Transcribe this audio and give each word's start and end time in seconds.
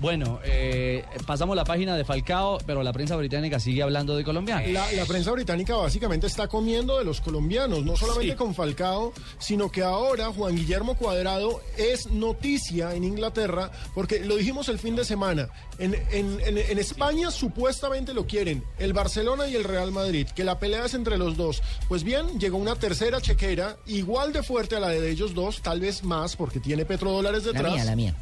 Bueno, 0.00 0.38
eh, 0.44 1.04
pasamos 1.26 1.56
la 1.56 1.64
página 1.64 1.96
de 1.96 2.04
Falcao, 2.04 2.58
pero 2.64 2.84
la 2.84 2.92
prensa 2.92 3.16
británica 3.16 3.58
sigue 3.58 3.82
hablando 3.82 4.16
de 4.16 4.22
colombianos. 4.22 4.70
La, 4.70 4.90
la 4.92 5.04
prensa 5.06 5.32
británica 5.32 5.74
básicamente 5.74 6.28
está 6.28 6.46
comiendo 6.46 6.98
de 6.98 7.04
los 7.04 7.20
colombianos, 7.20 7.84
no 7.84 7.96
solamente 7.96 8.32
Sí. 8.32 8.36
con 8.38 8.54
Falcao, 8.54 9.12
sino 9.40 9.70
que 9.72 9.82
ahora 9.82 10.26
Juan 10.26 10.54
Guillermo 10.54 10.94
Cuadrado 10.96 11.60
es 11.76 12.06
noticia 12.12 12.94
en 12.94 13.02
Inglaterra, 13.02 13.72
porque 13.92 14.20
lo 14.20 14.36
dijimos 14.36 14.68
el 14.68 14.78
fin 14.78 14.94
de 14.94 15.04
semana. 15.04 15.48
En, 15.80 15.94
en- 16.12 16.40
en- 16.42 16.58
en 16.58 16.78
España 16.78 17.32
supuestamente 17.32 18.14
lo 18.14 18.24
quieren 18.26 18.62
el 18.78 18.92
Barcelona 18.92 19.48
y 19.48 19.56
el 19.56 19.64
Real 19.64 19.90
Madrid, 19.90 20.28
que 20.34 20.44
la 20.44 20.60
pelea 20.60 20.84
es 20.84 20.94
entre 20.94 21.18
los 21.18 21.36
dos. 21.36 21.60
Pues 21.88 22.04
bien, 22.04 22.38
llegó 22.38 22.56
una 22.58 22.76
tercera 22.76 23.20
chequera, 23.20 23.76
igual 23.86 24.32
de 24.32 24.44
fuerte 24.44 24.76
a 24.76 24.80
la 24.80 24.88
de 24.90 25.10
ellos 25.10 25.34
dos, 25.34 25.60
tal 25.60 25.80
vez 25.80 26.04
más, 26.04 26.36
porque 26.36 26.60
tiene 26.60 26.84
petrodólares 26.84 27.44
La 27.46 27.52
detrás. 27.52 27.72
mía, 27.74 27.84
la 27.84 27.96
mía. 27.96 28.14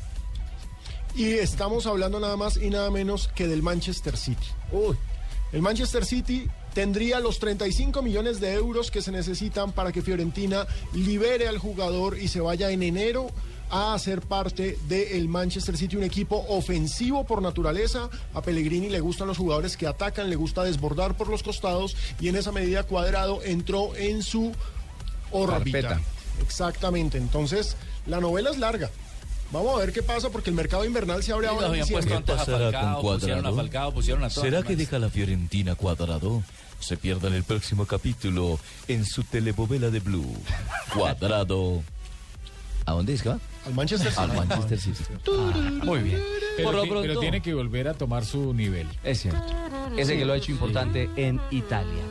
Y 1.16 1.32
estamos 1.32 1.86
hablando 1.86 2.20
nada 2.20 2.36
más 2.36 2.58
y 2.58 2.68
nada 2.68 2.90
menos 2.90 3.28
que 3.28 3.48
del 3.48 3.62
Manchester 3.62 4.18
City. 4.18 4.46
El 5.50 5.62
Manchester 5.62 6.04
City 6.04 6.46
tendría 6.74 7.20
los 7.20 7.38
35 7.38 8.02
millones 8.02 8.38
de 8.38 8.52
euros 8.52 8.90
que 8.90 9.00
se 9.00 9.12
necesitan 9.12 9.72
para 9.72 9.92
que 9.92 10.02
Fiorentina 10.02 10.66
libere 10.92 11.48
al 11.48 11.56
jugador 11.56 12.18
y 12.18 12.28
se 12.28 12.40
vaya 12.40 12.70
en 12.70 12.82
enero 12.82 13.28
a 13.70 13.94
hacer 13.94 14.20
parte 14.20 14.78
del 14.88 15.26
Manchester 15.26 15.78
City, 15.78 15.96
un 15.96 16.04
equipo 16.04 16.44
ofensivo 16.50 17.24
por 17.24 17.40
naturaleza. 17.40 18.10
A 18.34 18.42
Pellegrini 18.42 18.90
le 18.90 19.00
gustan 19.00 19.26
los 19.26 19.38
jugadores 19.38 19.78
que 19.78 19.86
atacan, 19.86 20.28
le 20.28 20.36
gusta 20.36 20.64
desbordar 20.64 21.16
por 21.16 21.28
los 21.28 21.42
costados 21.42 21.96
y 22.20 22.28
en 22.28 22.36
esa 22.36 22.52
medida 22.52 22.82
Cuadrado 22.82 23.42
entró 23.42 23.96
en 23.96 24.22
su 24.22 24.52
órbita. 25.30 25.80
Carpeta. 25.80 26.00
Exactamente, 26.42 27.16
entonces 27.16 27.74
la 28.04 28.20
novela 28.20 28.50
es 28.50 28.58
larga. 28.58 28.90
Vamos 29.52 29.74
a 29.76 29.78
ver 29.78 29.92
qué 29.92 30.02
pasa 30.02 30.28
porque 30.30 30.50
el 30.50 30.56
mercado 30.56 30.84
invernal 30.84 31.22
se 31.22 31.32
abre 31.32 31.46
ahora 31.46 31.66
en 31.66 31.72
habían 31.72 31.88
puesto 31.88 32.16
antes 32.16 32.34
a 32.34 32.38
pasará 32.38 32.58
Falcao, 32.72 33.00
con 33.00 33.14
pusieron 33.14 33.38
a 33.38 33.42
Cuadrado? 33.42 33.56
Falcao, 33.56 33.94
pusieron 33.94 34.24
a. 34.24 34.30
¿Será 34.30 34.62
que 34.62 34.76
deja 34.76 34.98
la 34.98 35.08
Fiorentina 35.08 35.74
cuadrado? 35.76 36.42
Se 36.80 36.96
pierda 36.96 37.28
en 37.28 37.34
el 37.34 37.42
próximo 37.44 37.86
capítulo 37.86 38.58
en 38.88 39.04
su 39.06 39.22
telebovela 39.24 39.88
de 39.90 40.00
Blue. 40.00 40.36
Cuadrado. 40.92 41.82
¿A 42.84 42.92
dónde 42.92 43.14
es 43.14 43.22
que 43.22 43.30
va? 43.30 43.38
Al 43.66 43.74
Manchester 43.74 44.10
City. 44.12 44.22
Al 44.22 44.34
Manchester 44.36 44.78
City. 44.80 45.04
Muy 45.82 46.00
bien. 46.00 46.20
Pero, 46.56 46.68
Por 46.68 46.74
lo 46.76 46.82
ti- 46.82 46.88
pero 46.88 47.02
pronto, 47.02 47.20
tiene 47.20 47.40
que 47.42 47.54
volver 47.54 47.88
a 47.88 47.94
tomar 47.94 48.24
su 48.24 48.52
nivel. 48.54 48.86
es 49.02 49.20
cierto. 49.22 49.42
Ese 49.96 50.16
que 50.18 50.24
lo 50.24 50.32
ha 50.34 50.36
hecho 50.36 50.52
importante 50.52 51.08
en 51.16 51.40
Italia. 51.50 52.02